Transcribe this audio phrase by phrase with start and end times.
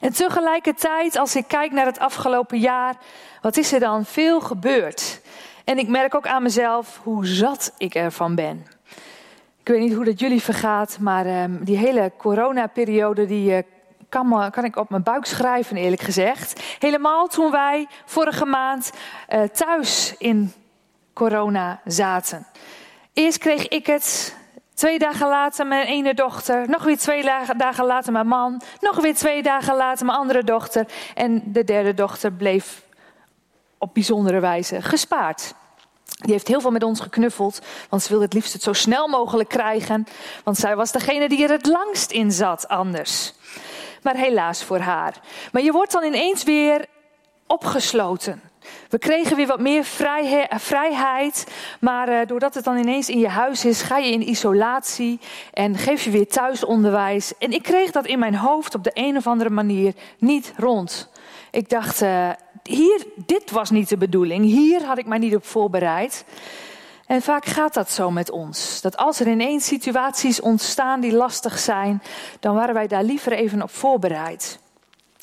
[0.00, 2.96] En tegelijkertijd, als ik kijk naar het afgelopen jaar,
[3.40, 5.20] wat is er dan veel gebeurd?
[5.64, 8.66] En ik merk ook aan mezelf hoe zat ik ervan ben.
[9.60, 13.58] Ik weet niet hoe dat jullie vergaat, maar um, die hele coronaperiode die uh,
[14.08, 16.62] kan, kan, ik op mijn buik schrijven, eerlijk gezegd.
[16.78, 18.92] Helemaal toen wij vorige maand
[19.28, 20.52] uh, thuis in
[21.12, 22.46] corona zaten.
[23.12, 24.36] Eerst kreeg ik het,
[24.76, 27.22] twee dagen later mijn ene dochter, nog weer twee
[27.56, 30.86] dagen later mijn man, nog weer twee dagen later mijn andere dochter.
[31.14, 32.82] En de derde dochter bleef
[33.78, 35.54] op bijzondere wijze gespaard.
[36.04, 39.08] Die heeft heel veel met ons geknuffeld, want ze wilde het liefst het zo snel
[39.08, 40.06] mogelijk krijgen.
[40.44, 43.34] Want zij was degene die er het langst in zat anders.
[44.02, 45.20] Maar helaas voor haar.
[45.52, 46.86] Maar je wordt dan ineens weer
[47.46, 48.42] opgesloten.
[48.88, 49.84] We kregen weer wat meer
[50.56, 51.46] vrijheid,
[51.80, 55.20] maar uh, doordat het dan ineens in je huis is, ga je in isolatie
[55.52, 57.32] en geef je weer thuisonderwijs.
[57.38, 61.10] En ik kreeg dat in mijn hoofd op de een of andere manier niet rond.
[61.50, 62.30] Ik dacht, uh,
[62.62, 64.44] hier, dit was niet de bedoeling.
[64.44, 66.24] Hier had ik mij niet op voorbereid.
[67.06, 68.80] En vaak gaat dat zo met ons.
[68.80, 72.02] Dat als er ineens situaties ontstaan die lastig zijn,
[72.40, 74.58] dan waren wij daar liever even op voorbereid.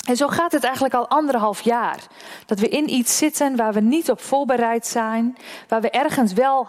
[0.04, 1.98] En zo gaat het eigenlijk al anderhalf jaar.
[2.46, 5.36] Dat we in iets zitten waar we niet op voorbereid zijn,
[5.68, 6.68] waar we ergens wel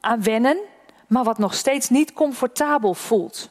[0.00, 0.58] aan wennen,
[1.06, 3.50] maar wat nog steeds niet comfortabel voelt.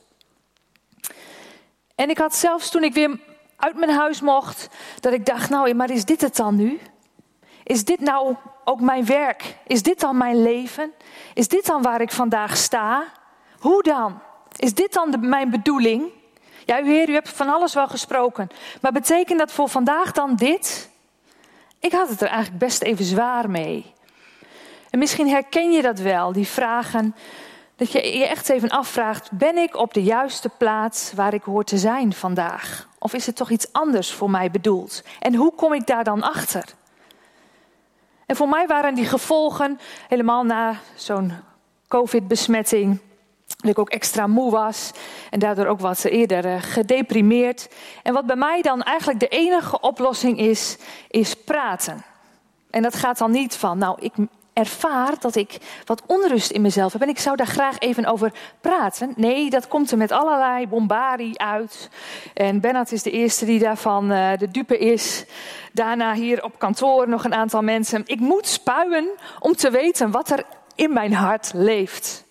[1.95, 3.19] En ik had zelfs toen ik weer
[3.57, 6.79] uit mijn huis mocht, dat ik dacht, nou, maar is dit het dan nu?
[7.63, 9.57] Is dit nou ook mijn werk?
[9.67, 10.91] Is dit dan mijn leven?
[11.33, 13.03] Is dit dan waar ik vandaag sta?
[13.59, 14.19] Hoe dan?
[14.57, 16.11] Is dit dan mijn bedoeling?
[16.65, 18.49] Ja, u Heer, u hebt van alles wel gesproken.
[18.81, 20.89] Maar betekent dat voor vandaag dan dit?
[21.79, 23.93] Ik had het er eigenlijk best even zwaar mee.
[24.89, 27.15] En misschien herken je dat wel, die vragen.
[27.75, 31.63] Dat je je echt even afvraagt: ben ik op de juiste plaats waar ik hoor
[31.63, 32.87] te zijn vandaag?
[32.99, 35.03] Of is het toch iets anders voor mij bedoeld?
[35.19, 36.63] En hoe kom ik daar dan achter?
[38.25, 41.33] En voor mij waren die gevolgen helemaal na zo'n
[41.87, 42.99] COVID-besmetting.
[43.61, 44.91] Dat ik ook extra moe was
[45.29, 47.69] en daardoor ook wat eerder eh, gedeprimeerd.
[48.03, 50.77] En wat bij mij dan eigenlijk de enige oplossing is,
[51.07, 52.03] is praten.
[52.69, 54.13] En dat gaat dan niet van, nou, ik,
[54.53, 58.33] ervaar dat ik wat onrust in mezelf heb en ik zou daar graag even over
[58.61, 59.13] praten.
[59.15, 61.89] Nee, dat komt er met allerlei bombarie uit.
[62.33, 65.25] En Bernard is de eerste die daarvan uh, de dupe is.
[65.73, 68.03] Daarna hier op kantoor nog een aantal mensen.
[68.05, 70.43] Ik moet spuien om te weten wat er
[70.75, 72.23] in mijn hart leeft.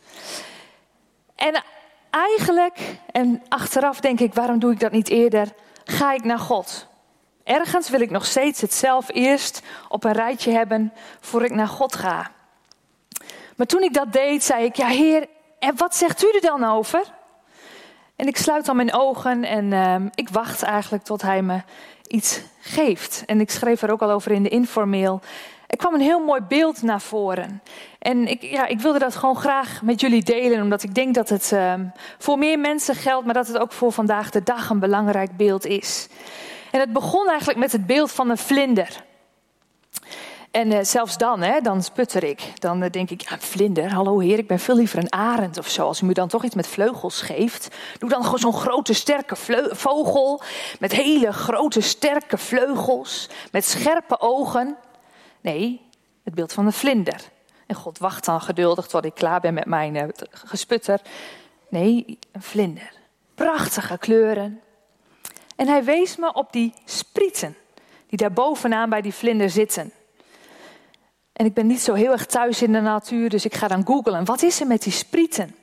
[1.41, 1.63] En
[2.11, 2.79] eigenlijk,
[3.11, 5.49] en achteraf denk ik, waarom doe ik dat niet eerder?
[5.85, 6.87] Ga ik naar God.
[7.45, 11.69] Ergens wil ik nog steeds het zelf eerst op een rijtje hebben voor ik naar
[11.69, 12.31] God ga.
[13.57, 15.27] Maar toen ik dat deed, zei ik: Ja, Heer,
[15.59, 17.03] en wat zegt u er dan over?
[18.17, 21.63] En ik sluit dan mijn ogen en uh, ik wacht eigenlijk tot hij me
[22.07, 23.23] iets geeft.
[23.27, 25.21] En ik schreef er ook al over in de informeel.
[25.71, 27.63] Er kwam een heel mooi beeld naar voren.
[27.99, 31.29] En ik, ja, ik wilde dat gewoon graag met jullie delen, omdat ik denk dat
[31.29, 31.75] het uh,
[32.19, 35.67] voor meer mensen geldt, maar dat het ook voor vandaag de dag een belangrijk beeld
[35.67, 36.09] is.
[36.71, 39.05] En het begon eigenlijk met het beeld van een vlinder.
[40.51, 42.61] En uh, zelfs dan, hè, dan sputter ik.
[42.61, 45.69] Dan uh, denk ik, ja, vlinder, hallo heer, ik ben veel liever een arend of
[45.69, 45.87] zo.
[45.87, 49.37] Als u me dan toch iets met vleugels geeft, doe dan gewoon zo'n grote sterke
[49.71, 50.43] vogel.
[50.79, 54.77] Met hele grote sterke vleugels, met scherpe ogen.
[55.41, 55.81] Nee,
[56.25, 57.21] het beeld van een vlinder.
[57.67, 61.01] En God wacht dan geduldig tot ik klaar ben met mijn uh, gesputter.
[61.69, 62.93] Nee, een vlinder.
[63.35, 64.61] Prachtige kleuren,
[65.61, 67.57] en hij wees me op die sprieten
[68.07, 69.93] die daar bovenaan bij die vlinder zitten.
[71.33, 73.87] En ik ben niet zo heel erg thuis in de natuur, dus ik ga dan
[73.87, 74.25] googlen.
[74.25, 75.55] Wat is er met die sprieten?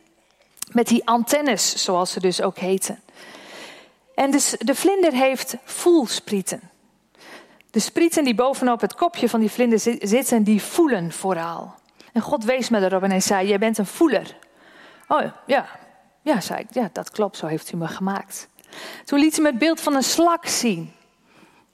[0.72, 3.00] Met die antennes, zoals ze dus ook heten.
[4.16, 6.62] En dus de vlinder heeft voelsprieten.
[7.72, 11.76] De sprieten die bovenop het kopje van die vlinder zitten, die voelen vooral.
[12.14, 14.36] En God wees me erop en hij zei, jij bent een voeler.
[15.08, 15.66] Oh ja,
[16.22, 18.48] ja, zei ik, ja, dat klopt, zo heeft u me gemaakt.
[19.06, 20.94] Toen liet hij me het beeld van een slak zien.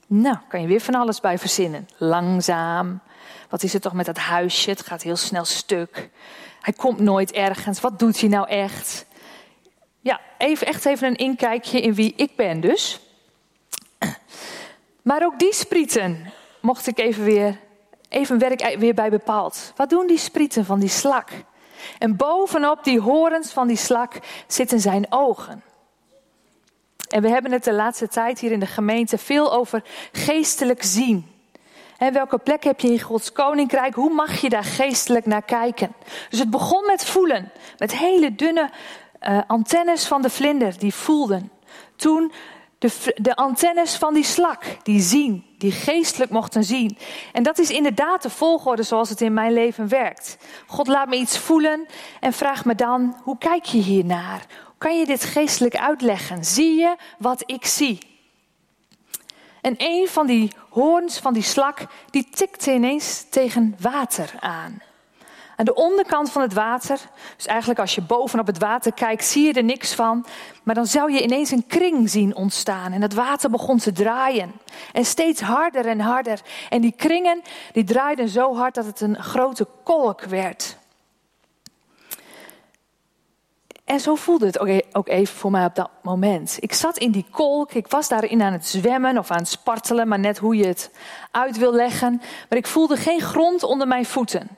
[0.06, 1.88] Nou, kan je weer van alles bij verzinnen.
[1.96, 3.00] Langzaam.
[3.48, 4.70] Wat is het toch met dat huisje?
[4.70, 6.10] Het gaat heel snel stuk.
[6.60, 7.80] Hij komt nooit ergens.
[7.80, 9.06] Wat doet hij nou echt?
[10.00, 13.00] Ja, even, echt even een inkijkje in wie ik ben dus.
[15.04, 17.60] Maar ook die sprieten mocht ik even weer,
[18.08, 19.72] even werk weer bij bepaald.
[19.76, 21.30] Wat doen die sprieten van die slak?
[21.98, 25.62] En bovenop die horens van die slak zitten zijn ogen.
[27.08, 31.30] En we hebben het de laatste tijd hier in de gemeente veel over geestelijk zien.
[31.98, 33.94] En welke plek heb je in Gods koninkrijk?
[33.94, 35.94] Hoe mag je daar geestelijk naar kijken?
[36.30, 38.70] Dus het begon met voelen, met hele dunne
[39.28, 41.50] uh, antennes van de vlinder die voelden.
[41.96, 42.32] Toen
[43.14, 46.98] de, antennes van die slak, die zien, die geestelijk mochten zien.
[47.32, 50.36] En dat is inderdaad de volgorde zoals het in mijn leven werkt.
[50.66, 51.86] God laat me iets voelen
[52.20, 54.46] en vraagt me dan, hoe kijk je hiernaar?
[54.78, 56.44] Kan je dit geestelijk uitleggen?
[56.44, 57.98] Zie je wat ik zie?
[59.60, 64.82] En een van die hoorns van die slak, die tikte ineens tegen water aan.
[65.56, 67.00] Aan de onderkant van het water,
[67.36, 70.26] dus eigenlijk als je bovenop het water kijkt, zie je er niks van.
[70.62, 72.92] Maar dan zou je ineens een kring zien ontstaan.
[72.92, 74.52] En het water begon te draaien.
[74.92, 76.40] En steeds harder en harder.
[76.68, 77.42] En die kringen,
[77.72, 80.76] die draaiden zo hard dat het een grote kolk werd.
[83.84, 86.56] En zo voelde het e- ook even voor mij op dat moment.
[86.60, 90.08] Ik zat in die kolk, ik was daarin aan het zwemmen of aan het spartelen,
[90.08, 90.90] maar net hoe je het
[91.30, 92.22] uit wil leggen.
[92.48, 94.48] Maar ik voelde geen grond onder mijn voeten.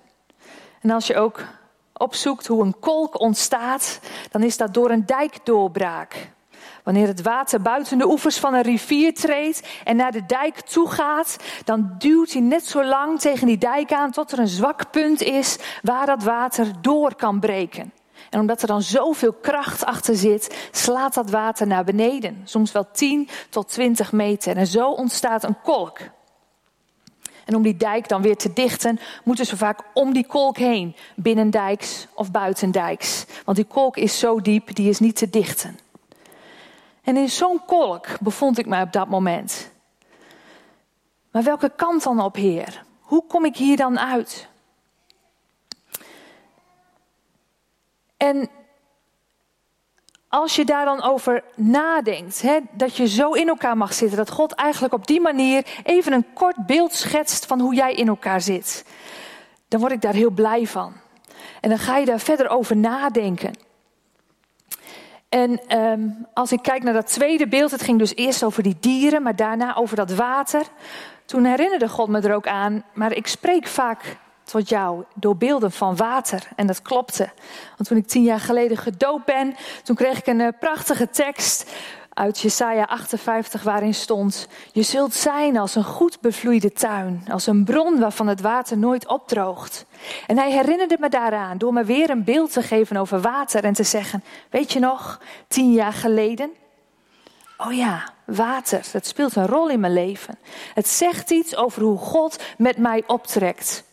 [0.80, 1.44] En als je ook
[1.92, 4.00] opzoekt hoe een kolk ontstaat,
[4.30, 6.34] dan is dat door een dijkdoorbraak.
[6.84, 10.90] Wanneer het water buiten de oevers van een rivier treedt en naar de dijk toe
[10.90, 14.90] gaat, dan duwt hij net zo lang tegen die dijk aan tot er een zwak
[14.90, 17.92] punt is waar dat water door kan breken.
[18.30, 22.40] En omdat er dan zoveel kracht achter zit, slaat dat water naar beneden.
[22.44, 24.56] Soms wel 10 tot 20 meter.
[24.56, 25.98] En zo ontstaat een kolk.
[27.46, 30.96] En om die dijk dan weer te dichten, moeten ze vaak om die kolk heen,
[31.16, 33.24] binnendijks of buitendijks.
[33.44, 35.78] Want die kolk is zo diep, die is niet te dichten.
[37.02, 39.70] En in zo'n kolk bevond ik mij op dat moment.
[41.30, 42.84] Maar welke kant dan op, Heer?
[43.00, 44.48] Hoe kom ik hier dan uit?
[48.16, 48.48] En
[50.36, 54.30] als je daar dan over nadenkt, hè, dat je zo in elkaar mag zitten, dat
[54.30, 58.40] God eigenlijk op die manier even een kort beeld schetst van hoe jij in elkaar
[58.40, 58.84] zit,
[59.68, 60.92] dan word ik daar heel blij van.
[61.60, 63.52] En dan ga je daar verder over nadenken.
[65.28, 68.76] En ehm, als ik kijk naar dat tweede beeld, het ging dus eerst over die
[68.80, 70.62] dieren, maar daarna over dat water.
[71.24, 74.16] Toen herinnerde God me er ook aan, maar ik spreek vaak
[74.46, 76.48] tot jou door beelden van water.
[76.56, 77.28] En dat klopte.
[77.76, 81.70] Want toen ik tien jaar geleden gedoopt ben, toen kreeg ik een eh, prachtige tekst
[82.16, 87.64] uit Jesaja 58 waarin stond: Je zult zijn als een goed bevloeide tuin, als een
[87.64, 89.86] bron waarvan het water nooit opdroogt.
[90.26, 93.72] En hij herinnerde me daaraan door me weer een beeld te geven over water en
[93.72, 96.50] te zeggen: Weet je nog, tien jaar geleden?
[97.56, 100.38] Oh ja, water, dat speelt een rol in mijn leven.
[100.74, 103.84] Het zegt iets over hoe God met mij optrekt.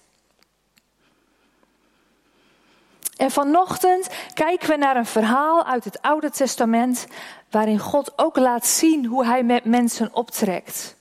[3.24, 7.08] En vanochtend kijken we naar een verhaal uit het Oude Testament
[7.50, 10.96] waarin God ook laat zien hoe hij met mensen optrekt.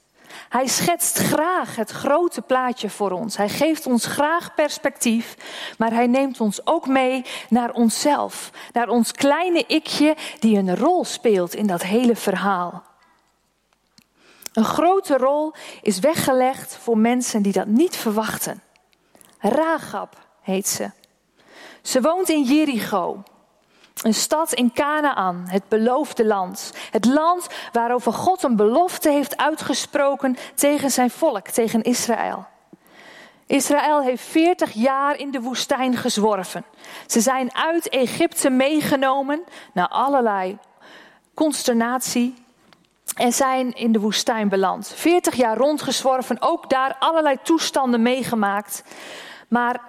[0.49, 3.37] Hij schetst graag het grote plaatje voor ons.
[3.37, 5.37] Hij geeft ons graag perspectief,
[5.79, 11.05] maar hij neemt ons ook mee naar onszelf, naar ons kleine ikje die een rol
[11.05, 12.83] speelt in dat hele verhaal.
[14.53, 18.63] Een grote rol is weggelegd voor mensen die dat niet verwachten.
[19.39, 20.91] Ragab heet ze.
[21.83, 23.23] Ze woont in Jericho,
[24.03, 26.73] een stad in Canaan, het beloofde land.
[26.91, 32.47] Het land waarover God een belofte heeft uitgesproken tegen zijn volk, tegen Israël.
[33.47, 36.65] Israël heeft 40 jaar in de woestijn gezworven.
[37.07, 39.43] Ze zijn uit Egypte meegenomen
[39.73, 40.59] naar allerlei
[41.35, 42.35] consternatie
[43.15, 44.93] en zijn in de woestijn beland.
[44.97, 48.85] 40 jaar rondgezworven, ook daar allerlei toestanden meegemaakt.
[49.49, 49.81] Maar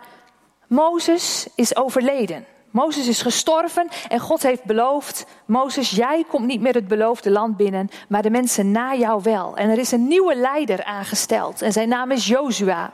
[0.74, 2.46] Mozes is overleden.
[2.72, 7.58] Mozes is gestorven en God heeft beloofd: Mozes, jij komt niet meer het beloofde land
[7.58, 9.56] binnen, maar de mensen na jou wel.
[9.56, 12.94] En er is een nieuwe leider aangesteld en zijn naam is Jozua.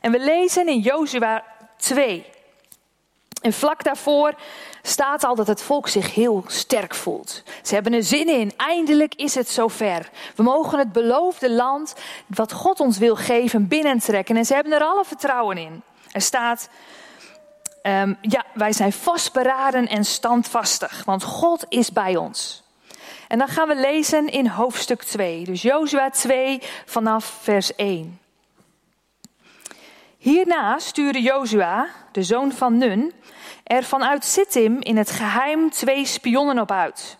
[0.00, 1.44] En we lezen in Jozua
[1.76, 2.24] 2.
[3.42, 4.34] En vlak daarvoor
[4.82, 7.42] staat al dat het volk zich heel sterk voelt.
[7.62, 8.52] Ze hebben er zin in.
[8.56, 10.10] Eindelijk is het zover.
[10.36, 11.94] We mogen het beloofde land,
[12.26, 14.36] wat God ons wil geven, binnentrekken.
[14.36, 15.82] En ze hebben er alle vertrouwen in.
[16.14, 16.68] Er staat,
[17.82, 22.62] um, ja, wij zijn vastberaden en standvastig, want God is bij ons.
[23.28, 28.20] En dan gaan we lezen in hoofdstuk 2, dus Jozua 2 vanaf vers 1.
[30.18, 33.12] Hierna stuurde Jozua, de zoon van Nun,
[33.64, 37.18] er vanuit Sittim in het geheim twee spionnen op uit.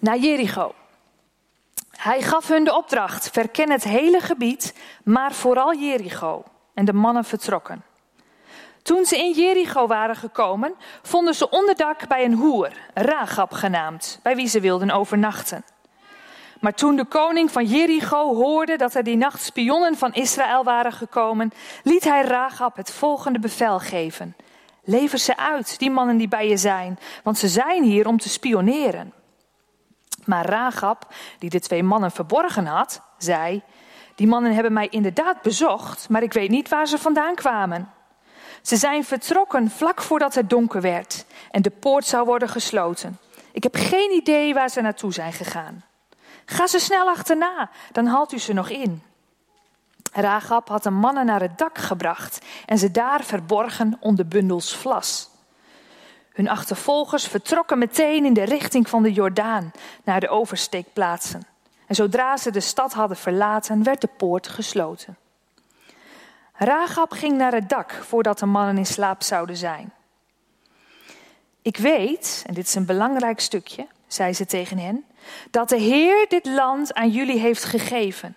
[0.00, 0.74] Naar Jericho.
[1.90, 6.44] Hij gaf hun de opdracht: verken het hele gebied, maar vooral Jericho.
[6.74, 7.84] En de mannen vertrokken.
[8.82, 14.36] Toen ze in Jericho waren gekomen, vonden ze onderdak bij een hoer, Ragab genaamd, bij
[14.36, 15.64] wie ze wilden overnachten.
[16.60, 20.92] Maar toen de koning van Jericho hoorde dat er die nacht spionnen van Israël waren
[20.92, 21.52] gekomen,
[21.82, 24.36] liet hij Ragab het volgende bevel geven.
[24.82, 28.28] Lever ze uit, die mannen die bij je zijn, want ze zijn hier om te
[28.28, 29.12] spioneren.
[30.24, 33.62] Maar Ragab, die de twee mannen verborgen had, zei:
[34.14, 37.92] Die mannen hebben mij inderdaad bezocht, maar ik weet niet waar ze vandaan kwamen.
[38.62, 43.18] Ze zijn vertrokken vlak voordat het donker werd en de poort zou worden gesloten.
[43.52, 45.84] Ik heb geen idee waar ze naartoe zijn gegaan.
[46.44, 49.02] Ga ze snel achterna, dan haalt u ze nog in.
[50.12, 55.30] Ragab had de mannen naar het dak gebracht en ze daar verborgen onder bundels vlas.
[56.32, 59.72] Hun achtervolgers vertrokken meteen in de richting van de Jordaan
[60.04, 61.53] naar de oversteekplaatsen.
[61.86, 65.16] En zodra ze de stad hadden verlaten, werd de poort gesloten.
[66.52, 69.92] Ragab ging naar het dak voordat de mannen in slaap zouden zijn.
[71.62, 75.04] Ik weet, en dit is een belangrijk stukje, zei ze tegen hen,
[75.50, 78.36] dat de Heer dit land aan jullie heeft gegeven.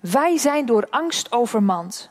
[0.00, 2.10] Wij zijn door angst overmand.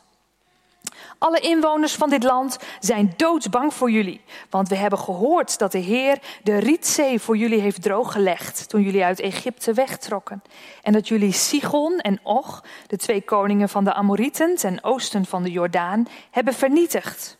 [1.20, 5.78] Alle inwoners van dit land zijn doodsbang voor jullie, want we hebben gehoord dat de
[5.78, 10.42] Heer de Rietzee voor jullie heeft drooggelegd toen jullie uit Egypte wegtrokken.
[10.82, 15.42] En dat jullie Sigon en Och, de twee koningen van de Amorieten ten oosten van
[15.42, 17.36] de Jordaan, hebben vernietigd.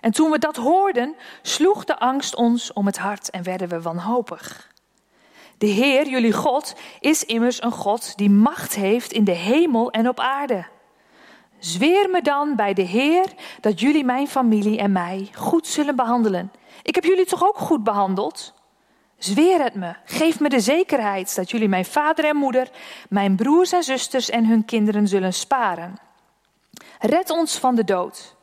[0.00, 3.80] En toen we dat hoorden, sloeg de angst ons om het hart en werden we
[3.80, 4.70] wanhopig.
[5.58, 10.08] De Heer, jullie God, is immers een God die macht heeft in de hemel en
[10.08, 10.66] op aarde.
[11.62, 13.26] Zweer me dan bij de Heer
[13.60, 16.52] dat jullie mijn familie en mij goed zullen behandelen.
[16.82, 18.54] Ik heb jullie toch ook goed behandeld?
[19.18, 22.70] Zweer het me, geef me de zekerheid dat jullie mijn vader en moeder,
[23.08, 25.94] mijn broers en zusters en hun kinderen zullen sparen.
[26.98, 28.36] Red ons van de dood.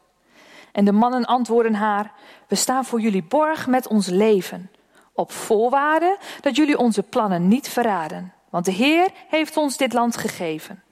[0.72, 2.12] En de mannen antwoorden haar:
[2.48, 4.72] We staan voor jullie borg met ons leven,
[5.14, 8.34] op voorwaarde dat jullie onze plannen niet verraden.
[8.50, 10.84] Want de Heer heeft ons dit land gegeven.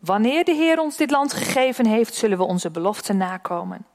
[0.00, 3.86] Wanneer de Heer ons dit land gegeven heeft, zullen we onze belofte nakomen.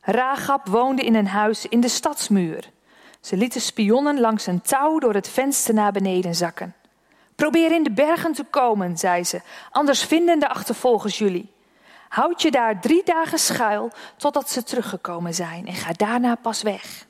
[0.00, 2.70] Ragab woonde in een huis in de stadsmuur.
[3.20, 6.74] Ze lieten spionnen langs een touw door het venster naar beneden zakken.
[7.34, 11.52] Probeer in de bergen te komen, zei ze, anders vinden de achtervolgers jullie.
[12.08, 17.06] Houd je daar drie dagen schuil totdat ze teruggekomen zijn en ga daarna pas weg.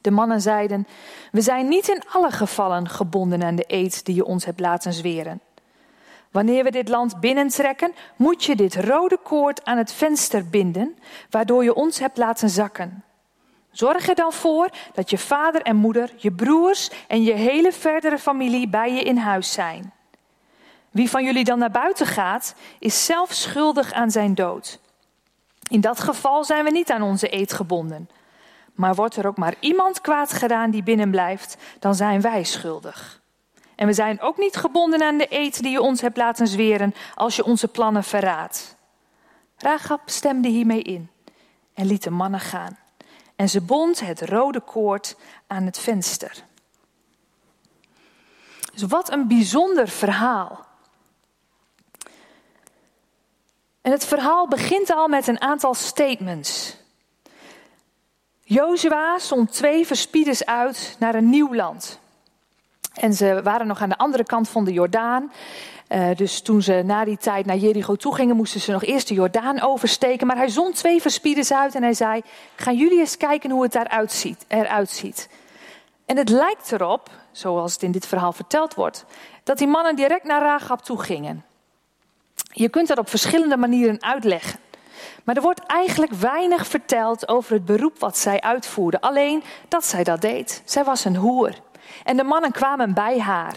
[0.00, 0.86] De mannen zeiden:
[1.32, 4.92] We zijn niet in alle gevallen gebonden aan de eed die je ons hebt laten
[4.92, 5.40] zweren.
[6.30, 10.98] Wanneer we dit land binnentrekken, moet je dit rode koord aan het venster binden,
[11.30, 13.04] waardoor je ons hebt laten zakken.
[13.70, 18.18] Zorg er dan voor dat je vader en moeder, je broers en je hele verdere
[18.18, 19.92] familie bij je in huis zijn.
[20.90, 24.80] Wie van jullie dan naar buiten gaat, is zelf schuldig aan zijn dood.
[25.68, 28.08] In dat geval zijn we niet aan onze eed gebonden.
[28.74, 33.20] Maar wordt er ook maar iemand kwaad gedaan die binnen blijft, dan zijn wij schuldig.
[33.78, 36.94] En we zijn ook niet gebonden aan de eed die je ons hebt laten zweren
[37.14, 38.76] als je onze plannen verraadt.
[39.56, 41.10] Ragab stemde hiermee in
[41.74, 42.78] en liet de mannen gaan.
[43.36, 45.16] En ze bond het rode koord
[45.46, 46.44] aan het venster.
[48.72, 50.66] Dus wat een bijzonder verhaal.
[53.80, 56.76] En het verhaal begint al met een aantal statements.
[58.42, 62.00] Jozua zond twee verspieders uit naar een nieuw land.
[63.00, 65.32] En ze waren nog aan de andere kant van de Jordaan.
[65.88, 69.08] Uh, dus toen ze na die tijd naar Jericho toe gingen, moesten ze nog eerst
[69.08, 70.26] de Jordaan oversteken.
[70.26, 72.22] Maar hij zond twee verspieders uit en hij zei:
[72.56, 75.28] Gaan jullie eens kijken hoe het daaruit ziet, eruit ziet.
[76.06, 79.04] En het lijkt erop, zoals het in dit verhaal verteld wordt,
[79.44, 81.44] dat die mannen direct naar Rahab toe gingen.
[82.52, 84.60] Je kunt dat op verschillende manieren uitleggen.
[85.24, 89.00] Maar er wordt eigenlijk weinig verteld over het beroep wat zij uitvoerde.
[89.00, 90.62] Alleen dat zij dat deed.
[90.64, 91.54] Zij was een hoer.
[92.04, 93.54] En de mannen kwamen bij haar.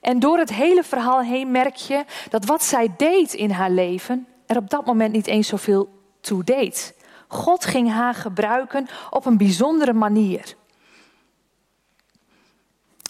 [0.00, 4.26] En door het hele verhaal heen merk je dat wat zij deed in haar leven
[4.46, 6.94] er op dat moment niet eens zoveel toe deed.
[7.28, 10.54] God ging haar gebruiken op een bijzondere manier.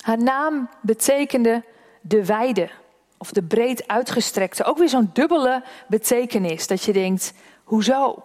[0.02, 1.64] Haar naam betekende
[2.00, 2.70] de wijde
[3.18, 4.64] of de breed uitgestrekte.
[4.64, 7.34] Ook weer zo'n dubbele betekenis dat je denkt,
[7.64, 8.24] hoezo?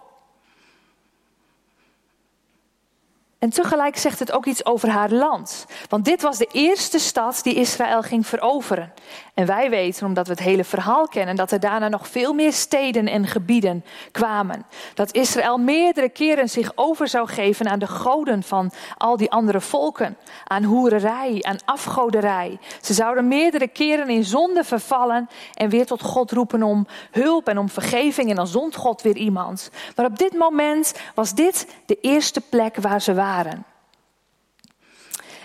[3.40, 5.66] En tegelijk zegt het ook iets over haar land.
[5.88, 8.92] Want dit was de eerste stad die Israël ging veroveren.
[9.34, 12.52] En wij weten, omdat we het hele verhaal kennen, dat er daarna nog veel meer
[12.52, 14.66] steden en gebieden kwamen.
[14.94, 19.60] Dat Israël meerdere keren zich over zou geven aan de goden van al die andere
[19.60, 20.16] volken.
[20.44, 22.58] Aan hoererij, aan afgoderij.
[22.80, 27.58] Ze zouden meerdere keren in zonde vervallen en weer tot God roepen om hulp en
[27.58, 28.30] om vergeving.
[28.30, 29.70] En dan zond God weer iemand.
[29.96, 33.28] Maar op dit moment was dit de eerste plek waar ze waren.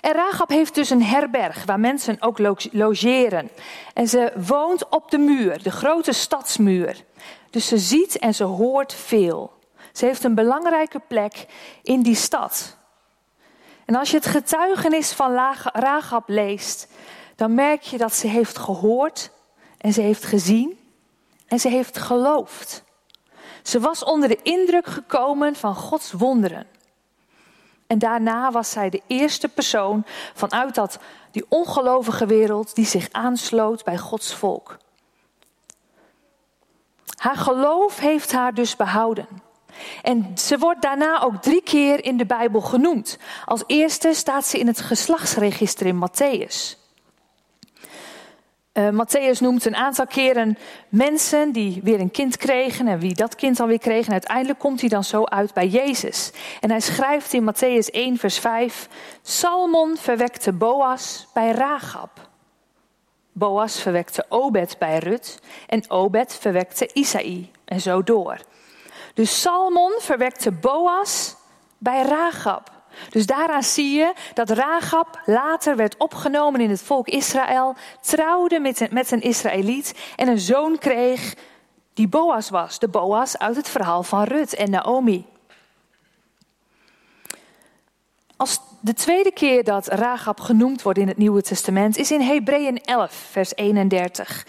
[0.01, 2.39] En Rahab heeft dus een herberg waar mensen ook
[2.71, 3.49] logeren.
[3.93, 7.03] En ze woont op de muur, de grote stadsmuur.
[7.49, 9.53] Dus ze ziet en ze hoort veel.
[9.91, 11.45] Ze heeft een belangrijke plek
[11.83, 12.77] in die stad.
[13.85, 15.31] En als je het getuigenis van
[15.73, 16.87] Rahab leest,
[17.35, 19.31] dan merk je dat ze heeft gehoord
[19.77, 20.79] en ze heeft gezien
[21.47, 22.83] en ze heeft geloofd.
[23.63, 26.67] Ze was onder de indruk gekomen van Gods wonderen.
[27.87, 30.99] En daarna was zij de eerste persoon vanuit dat,
[31.31, 34.77] die ongelovige wereld die zich aansloot bij Gods volk.
[37.17, 39.27] Haar geloof heeft haar dus behouden.
[40.01, 43.17] En ze wordt daarna ook drie keer in de Bijbel genoemd.
[43.45, 46.84] Als eerste staat ze in het geslachtsregister in Matthäus.
[48.77, 50.57] Uh, Matthäus noemt een aantal keren
[50.89, 54.05] mensen die weer een kind kregen en wie dat kind dan weer kreeg.
[54.05, 56.31] En uiteindelijk komt hij dan zo uit bij Jezus.
[56.59, 58.89] En hij schrijft in Matthäus 1, vers 5:
[59.21, 62.29] Salmon verwekte Boas bij Ragab.
[63.31, 68.37] Boas verwekte Obed bij Rut en Obed verwekte Isaï en zo door.
[69.13, 71.35] Dus Salmon verwekte Boas
[71.77, 72.74] bij Ragab.
[73.09, 78.79] Dus daaraan zie je dat Ragab later werd opgenomen in het volk Israël, trouwde met
[78.79, 81.35] een, met een Israëliet en een zoon kreeg
[81.93, 82.79] die Boas was.
[82.79, 85.25] De Boas uit het verhaal van Rut en Naomi.
[88.37, 92.81] Als de tweede keer dat Ragab genoemd wordt in het Nieuwe Testament is in Hebreeën
[92.81, 94.45] 11, vers 31.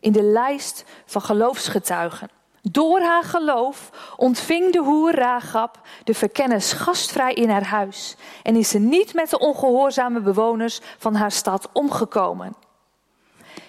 [0.00, 2.37] In de lijst van geloofsgetuigen.
[2.70, 8.68] Door haar geloof ontving de hoer Ragab de verkennis gastvrij in haar huis en is
[8.68, 12.54] ze niet met de ongehoorzame bewoners van haar stad omgekomen.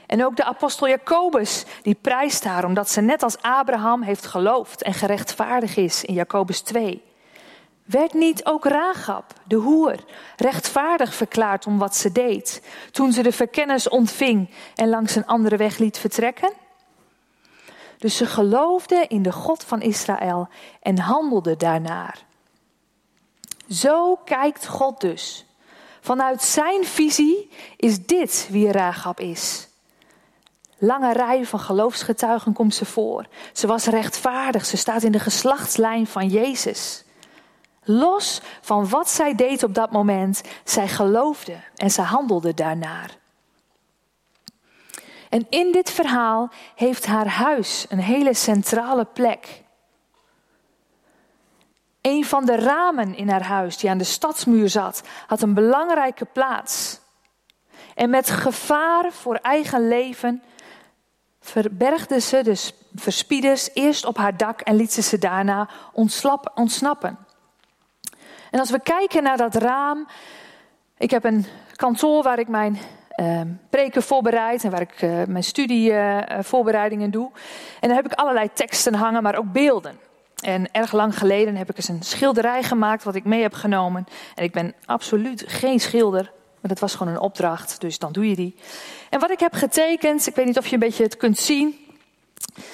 [0.05, 4.81] En ook de apostel Jacobus, die prijst haar omdat ze net als Abraham heeft geloofd
[4.81, 7.03] en gerechtvaardigd is in Jacobus 2.
[7.85, 9.95] Werd niet ook Ragab, de hoer,
[10.35, 15.57] rechtvaardig verklaard om wat ze deed, toen ze de verkennis ontving en langs een andere
[15.57, 16.53] weg liet vertrekken?
[17.99, 20.47] Dus ze geloofde in de God van Israël
[20.81, 22.25] en handelde daarnaar.
[23.69, 25.45] Zo kijkt God dus.
[26.01, 29.67] Vanuit zijn visie is dit wie Rahab is.
[30.77, 33.27] Lange rij van geloofsgetuigen komt ze voor.
[33.53, 37.03] Ze was rechtvaardig, ze staat in de geslachtslijn van Jezus.
[37.83, 43.17] Los van wat zij deed op dat moment, zij geloofde en ze handelde daarnaar.
[45.29, 49.63] En in dit verhaal heeft haar huis een hele centrale plek.
[52.01, 56.25] Een van de ramen in haar huis, die aan de stadsmuur zat, had een belangrijke
[56.25, 56.99] plaats.
[57.95, 60.43] En met gevaar voor eigen leven
[61.41, 65.69] verbergde ze de verspieders eerst op haar dak en liet ze ze daarna
[66.53, 67.17] ontsnappen.
[68.51, 70.07] En als we kijken naar dat raam,
[70.97, 72.79] ik heb een kantoor waar ik mijn
[73.69, 77.31] preken voorbereid en waar ik uh, mijn studievoorbereidingen uh, doe.
[77.79, 79.99] En dan heb ik allerlei teksten hangen, maar ook beelden.
[80.39, 84.05] En erg lang geleden heb ik eens een schilderij gemaakt wat ik mee heb genomen.
[84.35, 88.29] En ik ben absoluut geen schilder, maar dat was gewoon een opdracht, dus dan doe
[88.29, 88.55] je die.
[89.09, 91.75] En wat ik heb getekend, ik weet niet of je een beetje het kunt zien.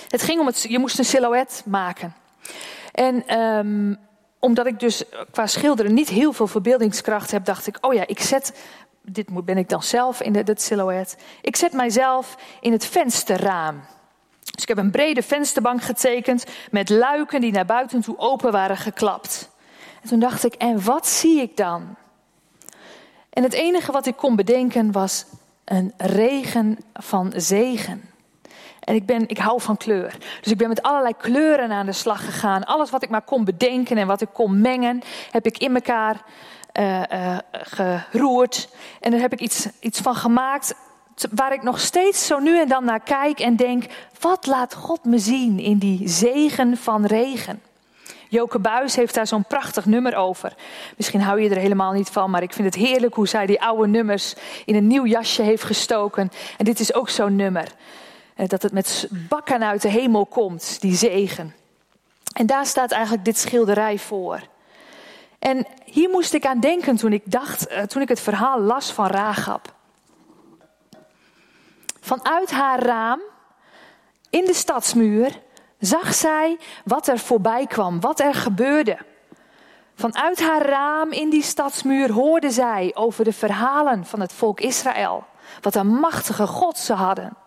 [0.07, 2.15] Het ging om het, je moest een silhouet maken.
[2.91, 3.97] En um,
[4.39, 8.19] omdat ik dus qua schilderen niet heel veel verbeeldingskracht heb, dacht ik, oh ja, ik
[8.19, 8.53] zet
[9.05, 11.17] dit ben ik dan zelf in het silhouet.
[11.41, 13.81] Ik zet mijzelf in het vensterraam.
[14.39, 18.77] Dus ik heb een brede vensterbank getekend met luiken die naar buiten toe open waren
[18.77, 19.49] geklapt.
[20.01, 21.95] En toen dacht ik, en wat zie ik dan?
[23.29, 25.25] En het enige wat ik kon bedenken was
[25.65, 28.09] een regen van zegen.
[28.79, 30.17] En ik, ben, ik hou van kleur.
[30.41, 32.63] Dus ik ben met allerlei kleuren aan de slag gegaan.
[32.63, 36.21] Alles wat ik maar kon bedenken en wat ik kon mengen, heb ik in elkaar
[36.79, 38.69] uh, geroerd.
[38.99, 40.75] En daar heb ik iets, iets van gemaakt
[41.31, 43.85] waar ik nog steeds zo nu en dan naar kijk en denk:
[44.19, 47.61] wat laat God me zien in die zegen van regen?
[48.29, 50.53] Joke Buis heeft daar zo'n prachtig nummer over.
[50.97, 53.61] Misschien hou je er helemaal niet van, maar ik vind het heerlijk hoe zij die
[53.61, 54.35] oude nummers
[54.65, 56.31] in een nieuw jasje heeft gestoken.
[56.57, 57.67] En dit is ook zo'n nummer.
[58.35, 61.53] Eh, dat het met bakken uit de hemel komt, die zegen.
[62.33, 64.41] En daar staat eigenlijk dit schilderij voor.
[65.45, 68.91] En hier moest ik aan denken toen ik dacht, eh, toen ik het verhaal las
[68.91, 69.73] van Ragab.
[72.01, 73.19] Vanuit haar raam
[74.29, 75.41] in de stadsmuur
[75.79, 78.97] zag zij wat er voorbij kwam, wat er gebeurde.
[79.95, 85.25] Vanuit haar raam in die stadsmuur hoorde zij over de verhalen van het volk Israël.
[85.61, 87.37] Wat een machtige God ze hadden.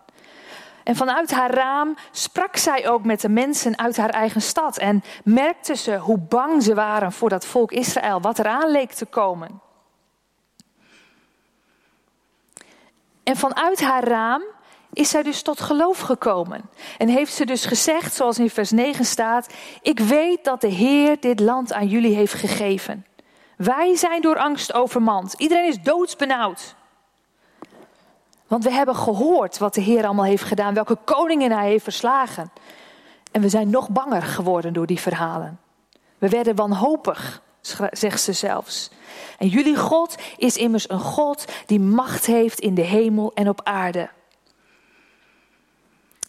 [0.83, 5.03] En vanuit haar raam sprak zij ook met de mensen uit haar eigen stad en
[5.23, 9.61] merkte ze hoe bang ze waren voor dat volk Israël, wat eraan leek te komen.
[13.23, 14.43] En vanuit haar raam
[14.93, 16.69] is zij dus tot geloof gekomen.
[16.97, 21.19] En heeft ze dus gezegd, zoals in vers 9 staat: Ik weet dat de Heer
[21.19, 23.05] dit land aan jullie heeft gegeven.
[23.57, 25.33] Wij zijn door angst overmand.
[25.37, 26.75] Iedereen is doodsbenauwd.
[28.49, 32.51] Want we hebben gehoord wat de Heer allemaal heeft gedaan, welke koningen hij heeft verslagen.
[33.31, 35.59] En we zijn nog banger geworden door die verhalen.
[36.17, 37.41] We werden wanhopig,
[37.91, 38.91] zegt ze zelfs.
[39.37, 43.61] En jullie God is immers een God die macht heeft in de hemel en op
[43.63, 44.09] aarde.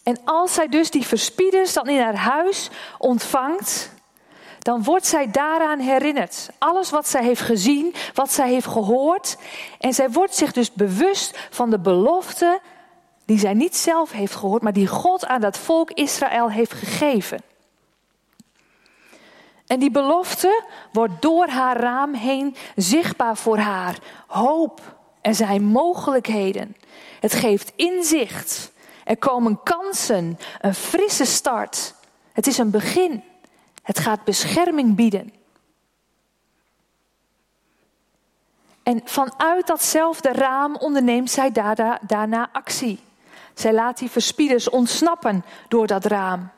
[0.03, 3.91] En als zij dus die verspieders dan in haar huis ontvangt,
[4.61, 6.49] dan wordt zij daaraan herinnerd.
[6.57, 9.37] Alles wat zij heeft gezien, wat zij heeft gehoord.
[9.79, 12.59] En zij wordt zich dus bewust van de belofte
[13.25, 17.39] die zij niet zelf heeft gehoord, maar die God aan dat volk Israël heeft gegeven.
[19.67, 23.97] En die belofte wordt door haar raam heen zichtbaar voor haar.
[24.27, 24.99] Hoop.
[25.21, 26.75] Er zijn mogelijkheden.
[27.19, 28.71] Het geeft inzicht.
[29.03, 30.39] Er komen kansen.
[30.59, 31.93] Een frisse start.
[32.33, 33.23] Het is een begin.
[33.81, 35.33] Het gaat bescherming bieden.
[38.83, 41.51] En vanuit datzelfde raam onderneemt zij
[42.07, 42.99] daarna, actie.
[43.53, 46.49] Zij laat die verspieders ontsnappen door dat raam.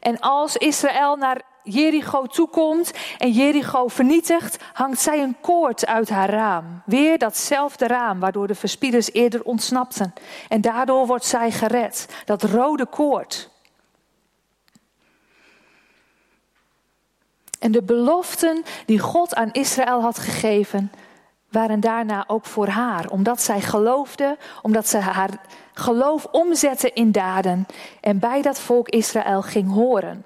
[0.00, 6.30] En als Israël naar Jericho toekomt en Jericho vernietigt, hangt zij een koord uit haar
[6.30, 6.82] raam.
[6.84, 10.14] Weer datzelfde raam waardoor de verspieders eerder ontsnapten.
[10.48, 12.06] En daardoor wordt zij gered.
[12.24, 13.50] Dat rode koord.
[17.58, 20.92] En de beloften die God aan Israël had gegeven,
[21.50, 23.08] waren daarna ook voor haar.
[23.08, 25.30] Omdat zij geloofde, omdat ze haar
[25.74, 27.66] geloof omzette in daden
[28.00, 30.24] en bij dat volk Israël ging horen.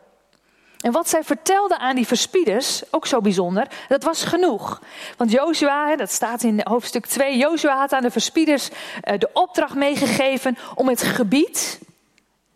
[0.83, 4.83] En wat zij vertelde aan die verspieders, ook zo bijzonder, dat was genoeg.
[5.17, 8.69] Want Jozua, dat staat in hoofdstuk 2, Jozua had aan de verspieders
[9.01, 11.81] eh, de opdracht meegegeven om het gebied,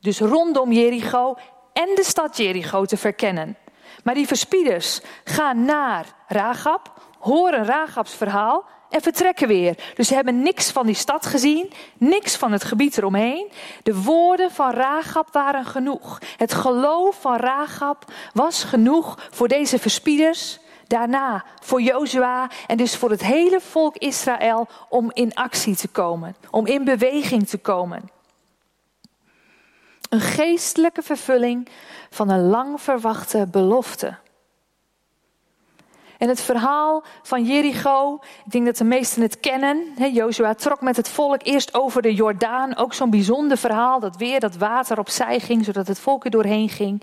[0.01, 1.37] dus rondom Jericho
[1.73, 3.57] en de stad Jericho te verkennen.
[4.07, 9.93] Maar die verspieders gaan naar Ragab, horen Ragabs verhaal en vertrekken weer.
[9.95, 13.51] Dus ze hebben niks van die stad gezien, niks van het gebied eromheen.
[13.83, 16.19] De woorden van Ragab waren genoeg.
[16.37, 20.59] Het geloof van Ragab was genoeg voor deze verspieders.
[20.87, 26.37] Daarna voor Jozua en dus voor het hele volk Israël om in actie te komen,
[26.51, 28.16] om in beweging te komen.
[30.09, 31.69] Een geestelijke vervulling
[32.11, 34.17] van een lang verwachte belofte.
[36.19, 39.95] En het verhaal van Jericho, ik denk dat de meesten het kennen.
[40.13, 42.77] Jozua trok met het volk eerst over de Jordaan.
[42.77, 46.69] Ook zo'n bijzonder verhaal, dat weer dat water opzij ging, zodat het volk er doorheen
[46.69, 47.03] ging.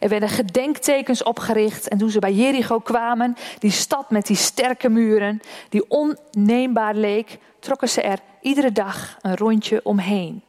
[0.00, 1.88] Er werden gedenktekens opgericht.
[1.88, 7.38] En toen ze bij Jericho kwamen, die stad met die sterke muren, die onneembaar leek,
[7.60, 10.42] trokken ze er iedere dag een rondje omheen.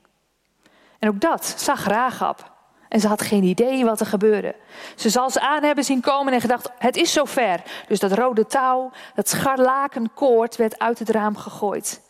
[1.03, 2.51] En ook dat zag Rahab.
[2.89, 4.55] En ze had geen idee wat er gebeurde.
[4.95, 7.63] Ze zal ze aan hebben zien komen en gedacht, het is zover.
[7.87, 12.01] Dus dat rode touw, dat scharlakenkoord werd uit het raam gegooid.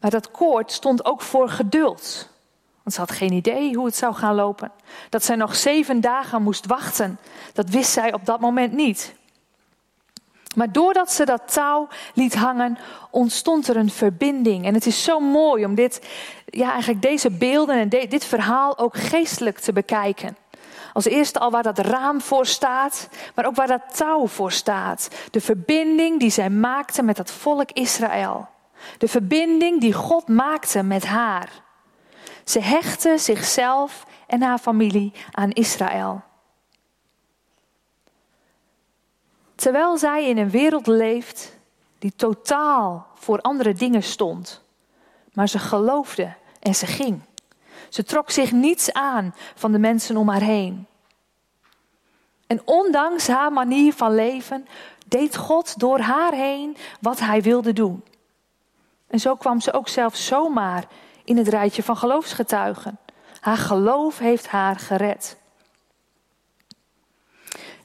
[0.00, 2.30] Maar dat koord stond ook voor geduld.
[2.82, 4.72] Want ze had geen idee hoe het zou gaan lopen.
[5.08, 7.18] Dat zij nog zeven dagen moest wachten,
[7.52, 9.14] dat wist zij op dat moment niet.
[10.58, 12.78] Maar doordat ze dat touw liet hangen,
[13.10, 14.64] ontstond er een verbinding.
[14.64, 16.08] En het is zo mooi om dit,
[16.46, 20.36] ja, eigenlijk deze beelden en dit verhaal ook geestelijk te bekijken.
[20.92, 25.08] Als eerste al waar dat raam voor staat, maar ook waar dat touw voor staat.
[25.30, 28.48] De verbinding die zij maakte met dat volk Israël.
[28.98, 31.48] De verbinding die God maakte met haar.
[32.44, 36.22] Ze hechtte zichzelf en haar familie aan Israël.
[39.58, 41.58] Terwijl zij in een wereld leeft
[41.98, 44.62] die totaal voor andere dingen stond.
[45.32, 47.20] Maar ze geloofde en ze ging.
[47.88, 50.86] Ze trok zich niets aan van de mensen om haar heen.
[52.46, 54.66] En ondanks haar manier van leven
[55.06, 58.04] deed God door haar heen wat hij wilde doen.
[59.06, 60.84] En zo kwam ze ook zelf zomaar
[61.24, 62.98] in het rijtje van geloofsgetuigen.
[63.40, 65.37] Haar geloof heeft haar gered.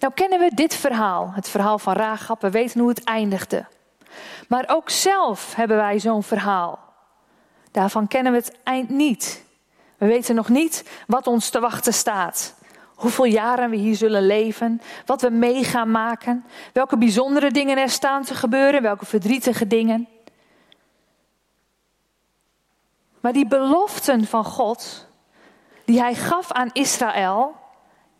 [0.03, 3.65] Nou kennen we dit verhaal, het verhaal van Rahab, we weten hoe het eindigde.
[4.47, 6.79] Maar ook zelf hebben wij zo'n verhaal.
[7.71, 9.43] Daarvan kennen we het eind niet.
[9.97, 12.55] We weten nog niet wat ons te wachten staat.
[12.95, 17.89] Hoeveel jaren we hier zullen leven, wat we mee gaan maken, welke bijzondere dingen er
[17.89, 20.07] staan te gebeuren, welke verdrietige dingen.
[23.19, 25.07] Maar die beloften van God,
[25.85, 27.61] die hij gaf aan Israël,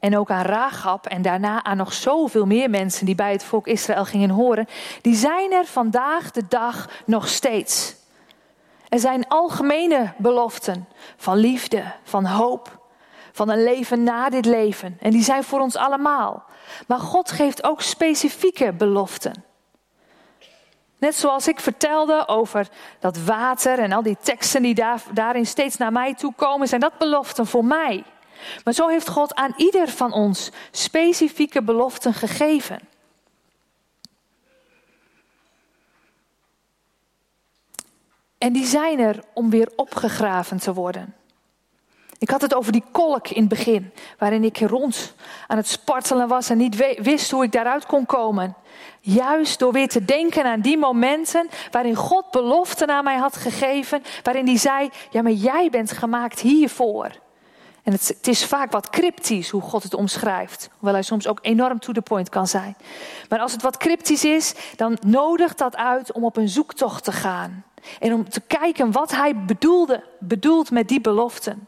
[0.04, 3.68] en ook aan Rahab en daarna aan nog zoveel meer mensen die bij het volk
[3.68, 4.68] Israël gingen horen,
[5.02, 7.96] die zijn er vandaag de dag nog steeds.
[8.90, 10.88] Er zijn algemene beloften
[11.18, 12.88] van liefde, van hoop,
[13.32, 14.98] van een leven na dit leven.
[15.02, 16.44] En die zijn voor ons allemaal.
[16.88, 19.44] Maar God geeft ook specifieke beloften.
[20.98, 22.68] Net zoals ik vertelde over
[23.00, 26.82] dat water en al die teksten die daar, daarin steeds naar mij toe komen, zijn
[26.82, 28.04] dat beloften voor mij.
[28.64, 32.80] Maar zo heeft God aan ieder van ons specifieke beloften gegeven.
[38.38, 41.16] En die zijn er om weer opgegraven te worden.
[42.24, 45.14] Ik had het over die kolk in het begin, waarin ik rond
[45.48, 48.56] aan het spartelen was en niet wist hoe ik daaruit kon komen.
[49.00, 54.04] Juist door weer te denken aan die momenten waarin God beloften aan mij had gegeven,
[54.24, 57.12] waarin hij zei: Ja, maar jij bent gemaakt hiervoor.
[57.84, 60.70] En het, het, is vaak wat cryptisch hoe God het omschrijft.
[60.72, 62.76] Hoewel hij soms ook enorm to the point kan zijn.
[63.30, 67.12] Maar als het wat cryptisch is, dan nodigt dat uit om op een zoektocht te
[67.12, 67.64] gaan.
[68.00, 71.68] En om te kijken wat hij bedoelde, bedoelt met die beloften.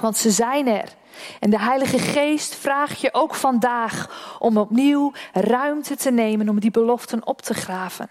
[0.00, 0.94] Want ze zijn er.
[1.40, 4.08] En de Heilige Geest vraagt je ook vandaag
[4.38, 8.10] om opnieuw ruimte te nemen om die beloften op te graven.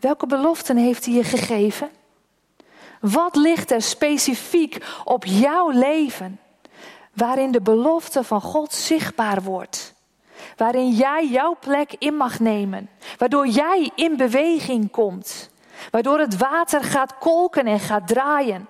[0.00, 1.90] Welke beloften heeft hij je gegeven?
[3.02, 6.40] Wat ligt er specifiek op jouw leven
[7.14, 9.94] waarin de belofte van God zichtbaar wordt?
[10.56, 15.50] Waarin jij jouw plek in mag nemen, waardoor jij in beweging komt,
[15.90, 18.68] waardoor het water gaat kolken en gaat draaien,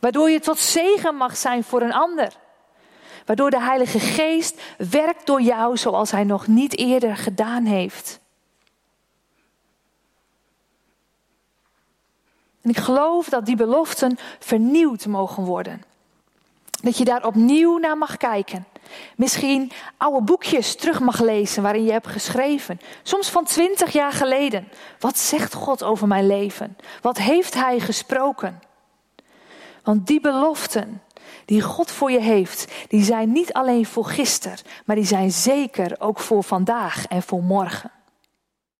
[0.00, 2.32] waardoor je tot zegen mag zijn voor een ander,
[3.26, 8.20] waardoor de Heilige Geest werkt door jou zoals Hij nog niet eerder gedaan heeft.
[12.64, 15.82] En ik geloof dat die beloften vernieuwd mogen worden.
[16.82, 18.66] Dat je daar opnieuw naar mag kijken.
[19.16, 22.80] Misschien oude boekjes terug mag lezen waarin je hebt geschreven.
[23.02, 24.68] Soms van twintig jaar geleden.
[24.98, 26.76] Wat zegt God over mijn leven?
[27.00, 28.62] Wat heeft Hij gesproken?
[29.82, 31.02] Want die beloften
[31.44, 35.96] die God voor je heeft, die zijn niet alleen voor gisteren, maar die zijn zeker
[35.98, 37.90] ook voor vandaag en voor morgen.